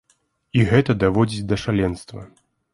[0.59, 2.21] І гэта даводзіць да шаленства.